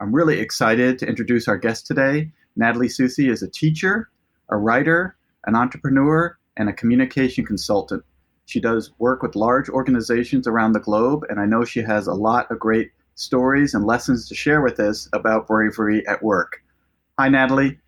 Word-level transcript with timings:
I'm 0.00 0.14
really 0.14 0.38
excited 0.38 0.98
to 1.00 1.08
introduce 1.08 1.48
our 1.48 1.56
guest 1.56 1.86
today. 1.86 2.30
Natalie 2.54 2.86
Soucy 2.86 3.30
is 3.30 3.42
a 3.42 3.50
teacher, 3.50 4.08
a 4.48 4.56
writer, 4.56 5.16
an 5.46 5.56
entrepreneur, 5.56 6.38
and 6.56 6.68
a 6.68 6.72
communication 6.72 7.44
consultant. 7.44 8.04
She 8.46 8.60
does 8.60 8.92
work 8.98 9.22
with 9.22 9.34
large 9.34 9.68
organizations 9.68 10.46
around 10.46 10.72
the 10.72 10.80
globe, 10.80 11.24
and 11.28 11.40
I 11.40 11.46
know 11.46 11.64
she 11.64 11.82
has 11.82 12.06
a 12.06 12.14
lot 12.14 12.48
of 12.50 12.60
great 12.60 12.92
stories 13.16 13.74
and 13.74 13.84
lessons 13.84 14.28
to 14.28 14.36
share 14.36 14.60
with 14.60 14.78
us 14.78 15.08
about 15.12 15.48
bravery 15.48 16.06
at 16.06 16.22
work. 16.22 16.62
Hi, 17.18 17.28
Natalie. 17.28 17.78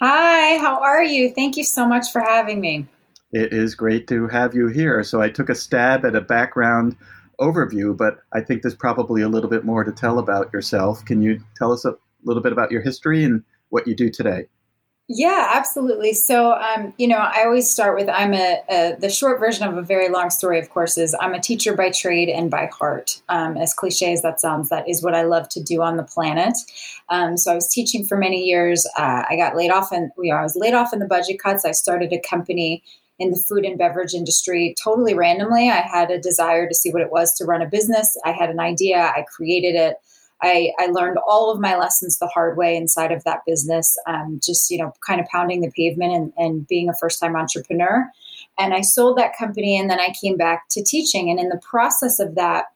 Hi, 0.00 0.58
how 0.58 0.80
are 0.80 1.04
you? 1.04 1.30
Thank 1.30 1.56
you 1.56 1.62
so 1.62 1.86
much 1.86 2.10
for 2.10 2.20
having 2.20 2.60
me. 2.60 2.88
It 3.30 3.52
is 3.52 3.76
great 3.76 4.08
to 4.08 4.26
have 4.26 4.54
you 4.54 4.66
here. 4.66 5.04
So, 5.04 5.22
I 5.22 5.30
took 5.30 5.48
a 5.48 5.54
stab 5.54 6.04
at 6.04 6.16
a 6.16 6.20
background 6.20 6.96
overview, 7.40 7.96
but 7.96 8.18
I 8.32 8.40
think 8.40 8.62
there's 8.62 8.74
probably 8.74 9.22
a 9.22 9.28
little 9.28 9.50
bit 9.50 9.64
more 9.64 9.84
to 9.84 9.92
tell 9.92 10.18
about 10.18 10.52
yourself. 10.52 11.04
Can 11.04 11.22
you 11.22 11.40
tell 11.56 11.72
us 11.72 11.84
a 11.84 11.94
little 12.24 12.42
bit 12.42 12.52
about 12.52 12.70
your 12.70 12.82
history 12.82 13.24
and 13.24 13.42
what 13.70 13.86
you 13.86 13.94
do 13.94 14.10
today? 14.10 14.46
Yeah, 15.06 15.50
absolutely. 15.52 16.14
So, 16.14 16.52
um, 16.52 16.94
you 16.96 17.06
know, 17.06 17.18
I 17.18 17.44
always 17.44 17.68
start 17.68 17.94
with 17.94 18.08
I'm 18.08 18.32
a, 18.32 18.62
a, 18.70 18.96
the 18.98 19.10
short 19.10 19.38
version 19.38 19.68
of 19.68 19.76
a 19.76 19.82
very 19.82 20.08
long 20.08 20.30
story. 20.30 20.58
Of 20.58 20.70
course, 20.70 20.96
is 20.96 21.14
I'm 21.20 21.34
a 21.34 21.40
teacher 21.40 21.76
by 21.76 21.90
trade 21.90 22.30
and 22.30 22.50
by 22.50 22.70
heart. 22.72 23.20
Um, 23.28 23.58
as 23.58 23.74
cliche 23.74 24.14
as 24.14 24.22
that 24.22 24.40
sounds, 24.40 24.70
that 24.70 24.88
is 24.88 25.02
what 25.02 25.14
I 25.14 25.22
love 25.22 25.50
to 25.50 25.62
do 25.62 25.82
on 25.82 25.98
the 25.98 26.04
planet. 26.04 26.56
Um, 27.10 27.36
so, 27.36 27.52
I 27.52 27.54
was 27.54 27.68
teaching 27.68 28.06
for 28.06 28.16
many 28.16 28.44
years. 28.44 28.86
Uh, 28.96 29.24
I 29.28 29.36
got 29.36 29.54
laid 29.54 29.70
off, 29.70 29.92
and 29.92 30.10
you 30.16 30.32
know, 30.32 30.38
I 30.38 30.42
was 30.42 30.56
laid 30.56 30.72
off 30.72 30.94
in 30.94 31.00
the 31.00 31.06
budget 31.06 31.38
cuts. 31.38 31.66
I 31.66 31.72
started 31.72 32.10
a 32.14 32.20
company 32.26 32.82
in 33.18 33.30
the 33.30 33.36
food 33.36 33.64
and 33.64 33.78
beverage 33.78 34.14
industry 34.14 34.74
totally 34.82 35.14
randomly. 35.14 35.70
I 35.70 35.80
had 35.80 36.10
a 36.10 36.20
desire 36.20 36.68
to 36.68 36.74
see 36.74 36.90
what 36.90 37.02
it 37.02 37.12
was 37.12 37.34
to 37.34 37.44
run 37.44 37.62
a 37.62 37.66
business. 37.66 38.16
I 38.24 38.32
had 38.32 38.50
an 38.50 38.60
idea, 38.60 38.98
I 38.98 39.24
created 39.28 39.74
it. 39.74 39.96
I, 40.42 40.72
I 40.78 40.86
learned 40.86 41.18
all 41.26 41.50
of 41.50 41.60
my 41.60 41.76
lessons 41.76 42.18
the 42.18 42.26
hard 42.26 42.56
way 42.56 42.76
inside 42.76 43.12
of 43.12 43.24
that 43.24 43.40
business, 43.46 43.96
um, 44.06 44.40
just, 44.44 44.70
you 44.70 44.78
know, 44.78 44.92
kind 45.06 45.20
of 45.20 45.26
pounding 45.28 45.60
the 45.60 45.70
pavement 45.70 46.12
and, 46.12 46.32
and 46.36 46.66
being 46.66 46.88
a 46.88 46.94
first 46.94 47.20
time 47.20 47.36
entrepreneur. 47.36 48.06
And 48.58 48.74
I 48.74 48.82
sold 48.82 49.16
that 49.16 49.36
company 49.38 49.78
and 49.78 49.88
then 49.88 50.00
I 50.00 50.12
came 50.20 50.36
back 50.36 50.68
to 50.70 50.82
teaching. 50.82 51.30
And 51.30 51.38
in 51.38 51.48
the 51.48 51.60
process 51.62 52.18
of 52.18 52.34
that, 52.34 52.66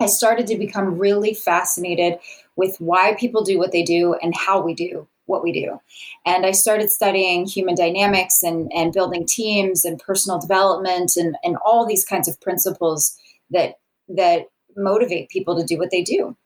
I 0.00 0.06
started 0.06 0.46
to 0.48 0.58
become 0.58 0.98
really 0.98 1.32
fascinated 1.32 2.18
with 2.56 2.76
why 2.80 3.14
people 3.18 3.44
do 3.44 3.58
what 3.58 3.72
they 3.72 3.82
do 3.82 4.14
and 4.22 4.34
how 4.36 4.60
we 4.60 4.74
do 4.74 5.06
what 5.30 5.42
we 5.42 5.52
do. 5.52 5.80
And 6.26 6.44
I 6.44 6.50
started 6.50 6.90
studying 6.90 7.46
human 7.46 7.74
dynamics 7.74 8.42
and, 8.42 8.70
and 8.74 8.92
building 8.92 9.26
teams 9.26 9.84
and 9.84 9.98
personal 9.98 10.38
development 10.38 11.16
and, 11.16 11.36
and 11.42 11.56
all 11.64 11.86
these 11.86 12.04
kinds 12.04 12.28
of 12.28 12.40
principles 12.40 13.16
that 13.50 13.76
that 14.08 14.46
motivate 14.76 15.28
people 15.28 15.56
to 15.56 15.64
do 15.64 15.78
what 15.78 15.90
they 15.90 16.02
do. 16.02 16.36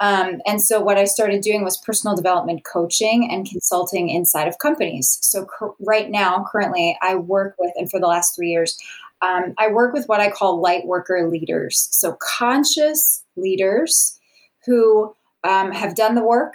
Um, 0.00 0.40
and 0.46 0.60
so 0.60 0.80
what 0.80 0.98
I 0.98 1.04
started 1.04 1.40
doing 1.40 1.64
was 1.64 1.78
personal 1.78 2.16
development 2.16 2.64
coaching 2.64 3.28
and 3.30 3.48
consulting 3.48 4.10
inside 4.10 4.48
of 4.48 4.58
companies. 4.58 5.18
So 5.22 5.46
right 5.80 6.10
now, 6.10 6.44
currently, 6.50 6.98
I 7.00 7.14
work 7.14 7.54
with, 7.58 7.72
and 7.76 7.90
for 7.90 8.00
the 8.00 8.06
last 8.06 8.34
three 8.34 8.50
years, 8.50 8.76
um, 9.22 9.54
I 9.56 9.68
work 9.68 9.94
with 9.94 10.06
what 10.08 10.20
I 10.20 10.30
call 10.30 10.60
light 10.60 10.86
worker 10.86 11.28
leaders. 11.30 11.88
So 11.92 12.18
conscious 12.20 13.22
leaders 13.36 14.18
who 14.66 15.14
um, 15.44 15.70
have 15.72 15.94
done 15.94 16.14
the 16.14 16.24
work, 16.24 16.54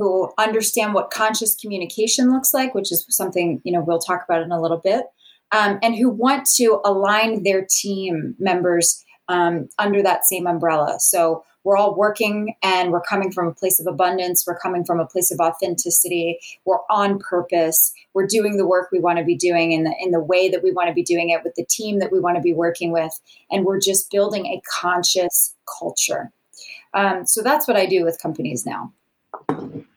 who 0.00 0.32
understand 0.38 0.94
what 0.94 1.10
conscious 1.10 1.54
communication 1.54 2.32
looks 2.32 2.54
like, 2.54 2.74
which 2.74 2.90
is 2.90 3.04
something 3.10 3.60
you 3.64 3.72
know 3.72 3.82
we'll 3.82 3.98
talk 3.98 4.24
about 4.24 4.42
in 4.42 4.50
a 4.50 4.60
little 4.60 4.78
bit, 4.78 5.04
um, 5.52 5.78
and 5.82 5.94
who 5.94 6.08
want 6.08 6.46
to 6.56 6.80
align 6.84 7.42
their 7.42 7.66
team 7.68 8.34
members 8.38 9.04
um, 9.28 9.68
under 9.78 10.02
that 10.02 10.24
same 10.24 10.46
umbrella. 10.46 10.98
So 10.98 11.44
we're 11.64 11.76
all 11.76 11.94
working 11.94 12.54
and 12.62 12.90
we're 12.90 13.02
coming 13.02 13.30
from 13.30 13.46
a 13.46 13.52
place 13.52 13.78
of 13.78 13.86
abundance. 13.86 14.44
We're 14.46 14.58
coming 14.58 14.84
from 14.84 14.98
a 14.98 15.06
place 15.06 15.30
of 15.30 15.38
authenticity. 15.40 16.38
We're 16.64 16.80
on 16.88 17.18
purpose. 17.18 17.92
We're 18.14 18.26
doing 18.26 18.56
the 18.56 18.66
work 18.66 18.88
we 18.90 18.98
want 18.98 19.18
to 19.18 19.24
be 19.24 19.36
doing 19.36 19.72
in 19.72 19.84
the 19.84 19.94
in 20.00 20.10
the 20.10 20.20
way 20.20 20.48
that 20.48 20.62
we 20.62 20.72
want 20.72 20.88
to 20.88 20.94
be 20.94 21.02
doing 21.02 21.30
it 21.30 21.44
with 21.44 21.54
the 21.56 21.66
team 21.66 21.98
that 21.98 22.10
we 22.10 22.20
want 22.20 22.36
to 22.36 22.42
be 22.42 22.54
working 22.54 22.92
with, 22.92 23.12
and 23.50 23.64
we're 23.64 23.80
just 23.80 24.10
building 24.10 24.46
a 24.46 24.62
conscious 24.68 25.54
culture. 25.78 26.32
Um, 26.94 27.26
so 27.26 27.42
that's 27.42 27.68
what 27.68 27.76
I 27.76 27.86
do 27.86 28.04
with 28.04 28.20
companies 28.20 28.66
now. 28.66 28.92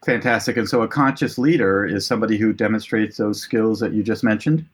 Fantastic. 0.04 0.56
And 0.56 0.68
so 0.68 0.82
a 0.82 0.88
conscious 0.88 1.38
leader 1.38 1.84
is 1.84 2.06
somebody 2.06 2.36
who 2.36 2.52
demonstrates 2.52 3.16
those 3.16 3.40
skills 3.40 3.80
that 3.80 3.92
you 3.92 4.02
just 4.02 4.22
mentioned? 4.22 4.66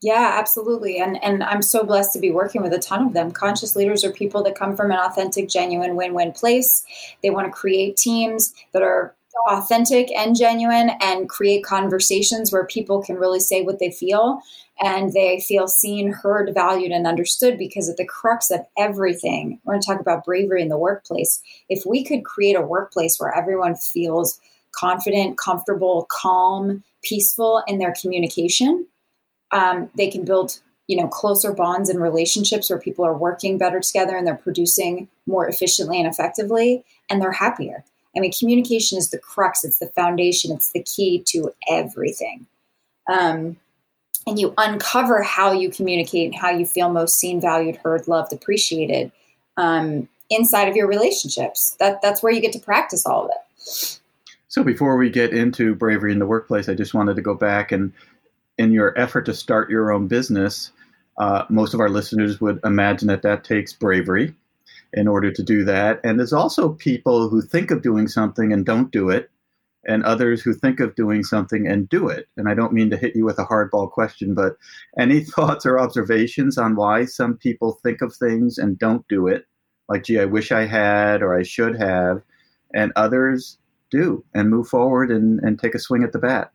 Yeah, 0.00 0.36
absolutely. 0.38 1.00
And 1.00 1.22
and 1.24 1.42
I'm 1.42 1.62
so 1.62 1.82
blessed 1.82 2.12
to 2.12 2.20
be 2.20 2.30
working 2.30 2.62
with 2.62 2.72
a 2.72 2.78
ton 2.78 3.06
of 3.06 3.14
them. 3.14 3.32
Conscious 3.32 3.74
leaders 3.74 4.04
are 4.04 4.12
people 4.12 4.44
that 4.44 4.54
come 4.54 4.76
from 4.76 4.92
an 4.92 4.98
authentic, 4.98 5.48
genuine 5.48 5.96
win-win 5.96 6.32
place. 6.32 6.84
They 7.22 7.30
want 7.30 7.46
to 7.46 7.52
create 7.52 7.96
teams 7.96 8.54
that 8.72 8.82
are 8.82 9.14
authentic 9.48 10.10
and 10.12 10.36
genuine 10.36 10.90
and 11.00 11.28
create 11.28 11.64
conversations 11.64 12.52
where 12.52 12.66
people 12.66 13.02
can 13.02 13.16
really 13.16 13.40
say 13.40 13.62
what 13.62 13.78
they 13.78 13.90
feel 13.90 14.40
and 14.80 15.12
they 15.12 15.40
feel 15.40 15.66
seen, 15.66 16.12
heard, 16.12 16.52
valued, 16.54 16.92
and 16.92 17.06
understood 17.06 17.58
because 17.58 17.88
at 17.88 17.96
the 17.96 18.04
crux 18.04 18.50
of 18.50 18.60
everything, 18.76 19.58
we're 19.64 19.74
going 19.74 19.80
to 19.80 19.86
talk 19.86 20.00
about 20.00 20.24
bravery 20.24 20.62
in 20.62 20.68
the 20.68 20.78
workplace. 20.78 21.40
If 21.68 21.84
we 21.86 22.04
could 22.04 22.24
create 22.24 22.56
a 22.56 22.62
workplace 22.62 23.18
where 23.18 23.34
everyone 23.34 23.74
feels 23.74 24.40
confident, 24.72 25.38
comfortable, 25.38 26.06
calm, 26.10 26.82
peaceful 27.02 27.62
in 27.66 27.78
their 27.78 27.94
communication, 28.00 28.86
um, 29.52 29.90
they 29.96 30.10
can 30.10 30.24
build 30.24 30.60
you 30.86 30.96
know 30.96 31.08
closer 31.08 31.52
bonds 31.52 31.90
and 31.90 32.00
relationships 32.00 32.70
where 32.70 32.78
people 32.78 33.04
are 33.04 33.16
working 33.16 33.58
better 33.58 33.80
together 33.80 34.16
and 34.16 34.26
they're 34.26 34.34
producing 34.34 35.08
more 35.26 35.46
efficiently 35.46 35.98
and 36.00 36.08
effectively 36.08 36.82
and 37.10 37.20
they're 37.20 37.30
happier 37.30 37.84
i 38.16 38.20
mean 38.20 38.32
communication 38.32 38.96
is 38.96 39.10
the 39.10 39.18
crux 39.18 39.64
it's 39.64 39.80
the 39.80 39.88
foundation 39.88 40.50
it's 40.50 40.72
the 40.72 40.82
key 40.82 41.22
to 41.26 41.52
everything 41.68 42.46
um, 43.08 43.56
and 44.28 44.38
you 44.38 44.52
uncover 44.58 45.22
how 45.22 45.52
you 45.52 45.70
communicate 45.70 46.26
and 46.26 46.34
how 46.34 46.50
you 46.50 46.66
feel 46.66 46.90
most 46.90 47.18
seen, 47.18 47.40
valued, 47.40 47.76
heard, 47.76 48.06
loved, 48.06 48.32
appreciated 48.32 49.10
um, 49.56 50.08
inside 50.30 50.68
of 50.68 50.76
your 50.76 50.86
relationships. 50.86 51.76
That 51.80 52.02
that's 52.02 52.22
where 52.22 52.32
you 52.32 52.40
get 52.40 52.52
to 52.52 52.58
practice 52.58 53.06
all 53.06 53.24
of 53.24 53.30
it. 53.30 54.00
So 54.48 54.64
before 54.64 54.96
we 54.96 55.10
get 55.10 55.32
into 55.32 55.74
bravery 55.74 56.10
in 56.10 56.18
the 56.18 56.26
workplace, 56.26 56.68
I 56.68 56.74
just 56.74 56.94
wanted 56.94 57.16
to 57.16 57.22
go 57.22 57.34
back 57.34 57.70
and 57.70 57.92
in 58.56 58.72
your 58.72 58.98
effort 58.98 59.26
to 59.26 59.34
start 59.34 59.70
your 59.70 59.92
own 59.92 60.08
business, 60.08 60.72
uh, 61.18 61.44
most 61.48 61.74
of 61.74 61.80
our 61.80 61.90
listeners 61.90 62.40
would 62.40 62.58
imagine 62.64 63.08
that 63.08 63.22
that 63.22 63.44
takes 63.44 63.72
bravery 63.72 64.34
in 64.94 65.06
order 65.06 65.30
to 65.30 65.42
do 65.42 65.64
that. 65.64 66.00
And 66.02 66.18
there's 66.18 66.32
also 66.32 66.70
people 66.70 67.28
who 67.28 67.42
think 67.42 67.70
of 67.70 67.82
doing 67.82 68.08
something 68.08 68.52
and 68.52 68.64
don't 68.64 68.90
do 68.90 69.10
it 69.10 69.30
and 69.86 70.02
others 70.04 70.42
who 70.42 70.54
think 70.54 70.80
of 70.80 70.94
doing 70.94 71.22
something 71.22 71.66
and 71.66 71.88
do 71.88 72.08
it. 72.08 72.26
And 72.36 72.48
I 72.48 72.54
don't 72.54 72.72
mean 72.72 72.90
to 72.90 72.96
hit 72.96 73.14
you 73.14 73.24
with 73.24 73.38
a 73.38 73.44
hardball 73.44 73.90
question, 73.90 74.34
but 74.34 74.56
any 74.98 75.20
thoughts 75.24 75.66
or 75.66 75.78
observations 75.78 76.56
on 76.56 76.74
why 76.74 77.04
some 77.04 77.36
people 77.36 77.78
think 77.82 78.00
of 78.00 78.14
things 78.14 78.58
and 78.58 78.78
don't 78.78 79.06
do 79.08 79.26
it? 79.26 79.46
Like, 79.88 80.04
gee, 80.04 80.18
I 80.18 80.24
wish 80.24 80.52
I 80.52 80.66
had 80.66 81.22
or 81.22 81.38
I 81.38 81.42
should 81.42 81.76
have, 81.76 82.22
and 82.74 82.92
others 82.96 83.58
do 83.90 84.24
and 84.34 84.50
move 84.50 84.68
forward 84.68 85.10
and, 85.10 85.40
and 85.40 85.58
take 85.58 85.74
a 85.74 85.78
swing 85.78 86.02
at 86.02 86.12
the 86.12 86.18
bat. 86.18 86.52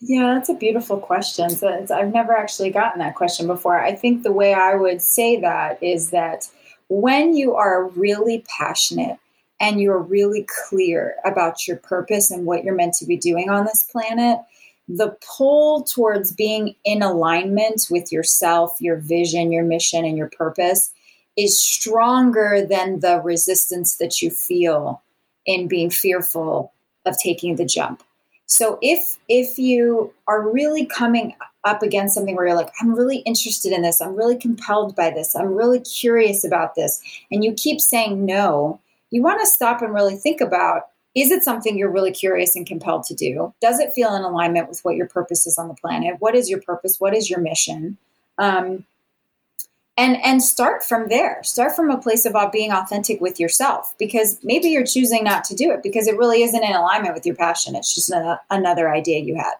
Yeah, 0.00 0.34
that's 0.34 0.48
a 0.48 0.54
beautiful 0.54 0.98
question. 0.98 1.50
So 1.50 1.68
I've 1.68 2.12
never 2.12 2.32
actually 2.32 2.70
gotten 2.70 2.98
that 2.98 3.14
question 3.14 3.46
before. 3.46 3.80
I 3.80 3.94
think 3.94 4.22
the 4.22 4.32
way 4.32 4.52
I 4.52 4.74
would 4.74 5.00
say 5.00 5.40
that 5.40 5.80
is 5.80 6.10
that 6.10 6.48
when 6.88 7.36
you 7.36 7.54
are 7.54 7.86
really 7.88 8.44
passionate 8.58 9.18
and 9.60 9.80
you're 9.80 10.00
really 10.00 10.44
clear 10.68 11.14
about 11.24 11.68
your 11.68 11.76
purpose 11.76 12.32
and 12.32 12.46
what 12.46 12.64
you're 12.64 12.74
meant 12.74 12.94
to 12.94 13.06
be 13.06 13.16
doing 13.16 13.48
on 13.48 13.64
this 13.64 13.84
planet, 13.84 14.40
the 14.88 15.16
pull 15.36 15.84
towards 15.84 16.32
being 16.32 16.74
in 16.84 17.00
alignment 17.00 17.86
with 17.88 18.10
yourself, 18.10 18.74
your 18.80 18.96
vision, 18.96 19.52
your 19.52 19.62
mission, 19.62 20.04
and 20.04 20.18
your 20.18 20.30
purpose 20.30 20.92
is 21.36 21.62
stronger 21.62 22.66
than 22.68 23.00
the 23.00 23.20
resistance 23.20 23.96
that 23.98 24.20
you 24.20 24.30
feel 24.30 25.00
in 25.46 25.68
being 25.68 25.90
fearful 25.90 26.72
of 27.06 27.16
taking 27.18 27.56
the 27.56 27.64
jump. 27.64 28.02
So 28.46 28.78
if 28.82 29.18
if 29.28 29.58
you 29.58 30.12
are 30.28 30.50
really 30.50 30.84
coming 30.84 31.34
up 31.64 31.82
against 31.82 32.14
something 32.14 32.36
where 32.36 32.48
you're 32.48 32.56
like, 32.56 32.72
I'm 32.80 32.94
really 32.94 33.18
interested 33.18 33.72
in 33.72 33.82
this, 33.82 34.00
I'm 34.00 34.16
really 34.16 34.36
compelled 34.36 34.94
by 34.94 35.10
this, 35.10 35.34
I'm 35.34 35.54
really 35.54 35.80
curious 35.80 36.44
about 36.44 36.74
this, 36.74 37.00
and 37.30 37.44
you 37.44 37.54
keep 37.54 37.80
saying 37.80 38.26
no, 38.26 38.80
you 39.10 39.22
want 39.22 39.40
to 39.40 39.46
stop 39.46 39.80
and 39.80 39.94
really 39.94 40.16
think 40.16 40.40
about 40.40 40.88
is 41.14 41.30
it 41.30 41.42
something 41.42 41.76
you're 41.76 41.90
really 41.90 42.10
curious 42.10 42.56
and 42.56 42.66
compelled 42.66 43.04
to 43.04 43.14
do? 43.14 43.52
Does 43.60 43.78
it 43.78 43.92
feel 43.94 44.14
in 44.14 44.22
alignment 44.22 44.68
with 44.68 44.80
what 44.82 44.96
your 44.96 45.08
purpose 45.08 45.46
is 45.46 45.58
on 45.58 45.68
the 45.68 45.74
planet? 45.74 46.16
What 46.20 46.34
is 46.34 46.48
your 46.48 46.60
purpose? 46.62 46.98
What 46.98 47.14
is 47.14 47.28
your 47.28 47.40
mission? 47.40 47.98
Um, 48.38 48.86
and 49.96 50.16
and 50.24 50.42
start 50.42 50.82
from 50.82 51.08
there. 51.08 51.42
Start 51.42 51.76
from 51.76 51.90
a 51.90 52.00
place 52.00 52.24
of 52.24 52.34
being 52.52 52.72
authentic 52.72 53.20
with 53.20 53.38
yourself, 53.38 53.94
because 53.98 54.38
maybe 54.42 54.68
you're 54.68 54.86
choosing 54.86 55.24
not 55.24 55.44
to 55.44 55.54
do 55.54 55.70
it 55.70 55.82
because 55.82 56.06
it 56.06 56.16
really 56.16 56.42
isn't 56.42 56.64
in 56.64 56.72
alignment 56.74 57.14
with 57.14 57.26
your 57.26 57.36
passion. 57.36 57.76
It's 57.76 57.94
just 57.94 58.10
a, 58.10 58.40
another 58.50 58.90
idea 58.90 59.20
you 59.20 59.36
had. 59.36 59.54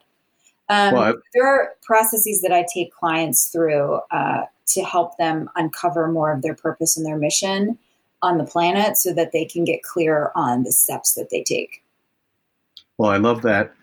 Um, 0.68 0.94
well, 0.94 1.14
there 1.34 1.46
are 1.46 1.74
processes 1.82 2.40
that 2.42 2.52
I 2.52 2.64
take 2.72 2.94
clients 2.94 3.48
through 3.48 4.00
uh, 4.10 4.44
to 4.68 4.82
help 4.82 5.18
them 5.18 5.50
uncover 5.56 6.08
more 6.08 6.32
of 6.32 6.40
their 6.42 6.54
purpose 6.54 6.96
and 6.96 7.04
their 7.04 7.18
mission 7.18 7.78
on 8.22 8.38
the 8.38 8.44
planet 8.44 8.96
so 8.96 9.12
that 9.12 9.32
they 9.32 9.44
can 9.44 9.64
get 9.64 9.82
clear 9.82 10.30
on 10.34 10.62
the 10.62 10.72
steps 10.72 11.14
that 11.14 11.28
they 11.30 11.42
take. 11.42 11.82
Well, 12.96 13.10
I 13.10 13.16
love 13.16 13.42
that 13.42 13.74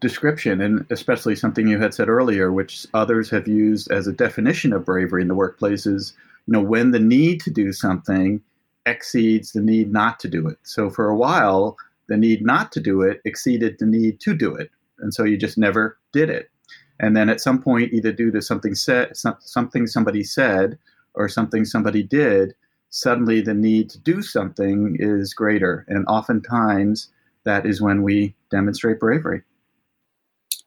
description, 0.00 0.60
and 0.60 0.84
especially 0.90 1.34
something 1.34 1.66
you 1.66 1.80
had 1.80 1.94
said 1.94 2.08
earlier, 2.08 2.52
which 2.52 2.86
others 2.94 3.30
have 3.30 3.48
used 3.48 3.90
as 3.90 4.06
a 4.06 4.12
definition 4.12 4.72
of 4.72 4.84
bravery 4.84 5.22
in 5.22 5.28
the 5.28 5.34
workplace 5.34 5.86
is, 5.86 6.12
you 6.46 6.52
know, 6.52 6.60
when 6.60 6.90
the 6.90 7.00
need 7.00 7.40
to 7.40 7.50
do 7.50 7.72
something 7.72 8.42
exceeds 8.84 9.52
the 9.52 9.60
need 9.60 9.92
not 9.92 10.20
to 10.20 10.28
do 10.28 10.46
it. 10.46 10.58
So 10.62 10.90
for 10.90 11.08
a 11.08 11.16
while, 11.16 11.76
the 12.08 12.16
need 12.16 12.44
not 12.44 12.70
to 12.72 12.80
do 12.80 13.02
it 13.02 13.20
exceeded 13.24 13.78
the 13.78 13.86
need 13.86 14.20
to 14.20 14.34
do 14.34 14.54
it, 14.54 14.70
and 14.98 15.12
so 15.12 15.24
you 15.24 15.36
just 15.36 15.58
never 15.58 15.98
did 16.12 16.30
it. 16.30 16.50
And 17.00 17.16
then 17.16 17.28
at 17.28 17.40
some 17.40 17.60
point, 17.60 17.92
either 17.92 18.12
due 18.12 18.30
to 18.30 18.40
something 18.40 18.74
said, 18.74 19.16
something 19.40 19.86
somebody 19.86 20.22
said, 20.22 20.78
or 21.14 21.28
something 21.28 21.64
somebody 21.64 22.02
did, 22.02 22.54
suddenly 22.90 23.40
the 23.40 23.54
need 23.54 23.90
to 23.90 23.98
do 23.98 24.22
something 24.22 24.96
is 25.00 25.34
greater. 25.34 25.84
And 25.88 26.06
oftentimes 26.06 27.10
that 27.44 27.66
is 27.66 27.80
when 27.80 28.02
we 28.02 28.34
demonstrate 28.50 29.00
bravery. 29.00 29.42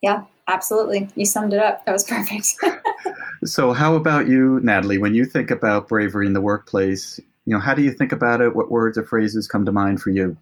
Yeah, 0.01 0.23
absolutely. 0.47 1.09
You 1.15 1.25
summed 1.25 1.53
it 1.53 1.59
up. 1.59 1.85
That 1.85 1.91
was 1.91 2.03
perfect. 2.09 2.55
so, 3.45 3.73
how 3.73 3.95
about 3.95 4.27
you, 4.27 4.59
Natalie? 4.61 4.97
When 4.97 5.15
you 5.15 5.25
think 5.25 5.51
about 5.51 5.87
bravery 5.87 6.25
in 6.25 6.33
the 6.33 6.41
workplace, 6.41 7.19
you 7.45 7.53
know, 7.53 7.59
how 7.59 7.73
do 7.73 7.81
you 7.81 7.91
think 7.91 8.11
about 8.11 8.41
it? 8.41 8.55
What 8.55 8.71
words 8.71 8.97
or 8.97 9.03
phrases 9.03 9.47
come 9.47 9.65
to 9.65 9.71
mind 9.71 10.01
for 10.01 10.09
you? 10.09 10.37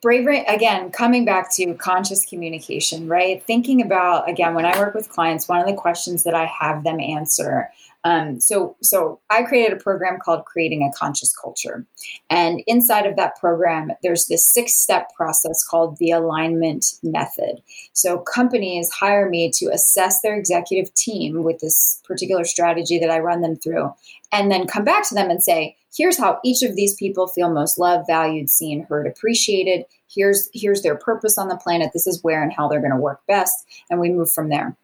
bravery 0.00 0.44
again 0.44 0.90
coming 0.90 1.24
back 1.24 1.52
to 1.52 1.74
conscious 1.74 2.24
communication 2.24 3.08
right 3.08 3.42
thinking 3.44 3.82
about 3.82 4.28
again 4.28 4.54
when 4.54 4.64
i 4.64 4.78
work 4.78 4.94
with 4.94 5.08
clients 5.08 5.48
one 5.48 5.60
of 5.60 5.66
the 5.66 5.74
questions 5.74 6.22
that 6.22 6.34
i 6.34 6.44
have 6.44 6.84
them 6.84 7.00
answer 7.00 7.68
um, 8.04 8.40
so, 8.40 8.76
so 8.80 9.20
I 9.28 9.42
created 9.42 9.76
a 9.76 9.82
program 9.82 10.18
called 10.22 10.44
Creating 10.44 10.82
a 10.82 10.96
Conscious 10.96 11.34
Culture, 11.36 11.84
and 12.30 12.62
inside 12.68 13.06
of 13.06 13.16
that 13.16 13.36
program, 13.36 13.90
there's 14.02 14.26
this 14.26 14.44
six-step 14.44 15.12
process 15.16 15.64
called 15.64 15.96
the 15.98 16.12
alignment 16.12 16.94
method. 17.02 17.60
So, 17.94 18.18
companies 18.18 18.90
hire 18.90 19.28
me 19.28 19.50
to 19.56 19.66
assess 19.66 20.20
their 20.20 20.36
executive 20.36 20.94
team 20.94 21.42
with 21.42 21.58
this 21.58 22.00
particular 22.04 22.44
strategy 22.44 23.00
that 23.00 23.10
I 23.10 23.18
run 23.18 23.40
them 23.40 23.56
through, 23.56 23.92
and 24.30 24.50
then 24.50 24.68
come 24.68 24.84
back 24.84 25.08
to 25.08 25.14
them 25.14 25.28
and 25.28 25.42
say, 25.42 25.76
"Here's 25.94 26.18
how 26.18 26.38
each 26.44 26.62
of 26.62 26.76
these 26.76 26.94
people 26.94 27.26
feel 27.26 27.50
most 27.50 27.78
loved, 27.78 28.06
valued, 28.06 28.48
seen, 28.48 28.84
heard, 28.84 29.08
appreciated. 29.08 29.86
Here's 30.08 30.48
here's 30.54 30.82
their 30.82 30.96
purpose 30.96 31.36
on 31.36 31.48
the 31.48 31.56
planet. 31.56 31.90
This 31.92 32.06
is 32.06 32.22
where 32.22 32.44
and 32.44 32.52
how 32.52 32.68
they're 32.68 32.80
going 32.80 32.92
to 32.92 32.96
work 32.96 33.22
best," 33.26 33.66
and 33.90 33.98
we 33.98 34.10
move 34.10 34.32
from 34.32 34.50
there 34.50 34.76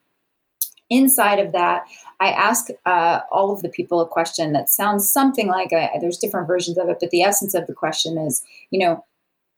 inside 0.94 1.38
of 1.38 1.52
that, 1.52 1.84
I 2.20 2.28
ask 2.28 2.68
uh, 2.86 3.20
all 3.30 3.52
of 3.52 3.62
the 3.62 3.68
people 3.68 4.00
a 4.00 4.08
question 4.08 4.52
that 4.52 4.70
sounds 4.70 5.08
something 5.08 5.48
like 5.48 5.72
a, 5.72 5.90
there's 6.00 6.18
different 6.18 6.46
versions 6.46 6.78
of 6.78 6.88
it, 6.88 6.98
but 7.00 7.10
the 7.10 7.22
essence 7.22 7.54
of 7.54 7.66
the 7.66 7.74
question 7.74 8.18
is, 8.18 8.42
you 8.70 8.78
know, 8.78 9.04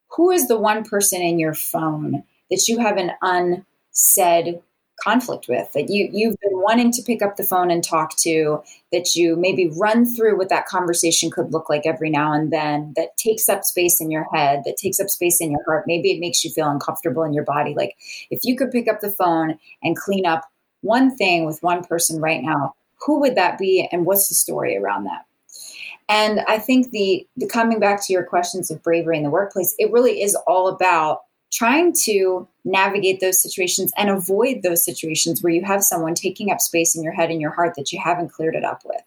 who 0.09 0.31
is 0.31 0.49
the 0.49 0.59
one 0.59 0.85
person 0.85 1.21
in 1.21 1.39
your 1.39 1.55
phone 1.55 2.23
that 2.51 2.67
you 2.69 2.79
have 2.79 2.97
an 2.97 3.13
unsaid 3.23 4.61
conflict 5.01 5.47
with 5.49 5.71
that 5.75 5.91
you 5.91 6.09
you've 6.11 6.37
been 6.41 6.59
wanting 6.59 6.91
to 6.91 7.03
pick 7.03 7.21
up 7.21 7.37
the 7.37 7.45
phone 7.45 7.71
and 7.71 7.85
talk 7.85 8.17
to 8.17 8.63
that 8.93 9.15
you 9.15 9.37
maybe 9.37 9.71
run 9.77 10.07
through 10.07 10.39
what 10.39 10.49
that 10.49 10.67
conversation 10.67 11.31
could 11.31 11.53
look 11.53 11.69
like 11.69 11.83
every 11.85 12.09
now 12.09 12.33
and 12.33 12.51
then 12.51 12.95
that 12.97 13.17
takes 13.19 13.49
up 13.49 13.63
space 13.63 14.01
in 14.01 14.11
your 14.11 14.27
head 14.33 14.63
that 14.65 14.77
takes 14.79 14.99
up 14.99 15.11
space 15.11 15.39
in 15.41 15.51
your 15.51 15.63
heart? 15.67 15.85
Maybe 15.87 16.13
it 16.13 16.21
makes 16.21 16.43
you 16.45 16.51
feel 16.51 16.71
uncomfortable 16.71 17.23
in 17.25 17.35
your 17.35 17.45
body. 17.45 17.75
Like 17.75 17.95
if 18.31 18.41
you 18.43 18.57
could 18.57 18.71
pick 18.71 18.89
up 18.89 19.01
the 19.01 19.11
phone 19.11 19.59
and 19.83 19.97
clean 19.97 20.25
up 20.25 20.45
one 20.87 21.15
thing 21.17 21.45
with 21.45 21.63
one 21.63 21.85
person 21.85 22.21
right 22.21 22.43
now, 22.43 22.75
who 23.05 23.21
would 23.21 23.35
that 23.35 23.59
be 23.59 23.89
and 23.93 24.07
what's 24.07 24.29
the 24.29 24.35
story 24.35 24.77
around 24.77 25.05
that? 25.05 25.25
And 26.09 26.41
I 26.47 26.59
think 26.59 26.91
the, 26.91 27.27
the 27.37 27.49
coming 27.49 27.81
back 27.81 28.05
to 28.07 28.13
your 28.13 28.23
questions 28.23 28.71
of 28.71 28.83
bravery 28.83 29.17
in 29.17 29.25
the 29.25 29.31
workplace, 29.31 29.75
it 29.79 29.93
really 29.93 30.23
is 30.23 30.37
all 30.47 30.69
about 30.69 31.23
trying 31.53 31.93
to 31.93 32.47
navigate 32.65 33.21
those 33.21 33.43
situations 33.43 33.93
and 33.97 34.11
avoid 34.11 34.63
those 34.63 34.85
situations 34.85 35.43
where 35.43 35.53
you 35.53 35.65
have 35.65 35.83
someone 35.83 36.15
taking 36.15 36.51
up 36.51 36.61
space 36.61 36.97
in 36.97 37.03
your 37.03 37.13
head 37.13 37.31
and 37.31 37.41
your 37.41 37.51
heart 37.51 37.75
that 37.77 37.93
you 37.93 38.01
haven't 38.03 38.33
cleared 38.33 38.55
it 38.55 38.65
up 38.65 38.83
with. 38.85 39.03